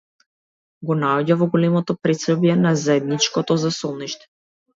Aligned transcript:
Го 0.89 0.95
наоѓа 1.01 1.37
во 1.41 1.47
големото 1.55 1.95
претсобје 2.07 2.57
на 2.63 2.73
заедничкото 2.85 3.59
засолниште. 3.67 4.29